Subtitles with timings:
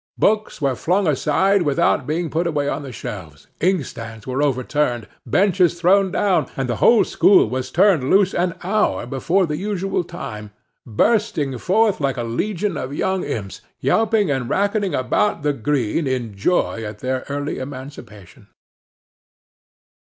[0.17, 5.79] Books were flung aside without being put away on the shelves, inkstands were overturned, benches
[5.79, 10.49] thrown down, and the whole school was turned loose an hour before the usual time,
[10.87, 16.33] bursting forth like a legion of young imps, yelping and racketing about the green in
[16.35, 18.47] joy at their early emancipation.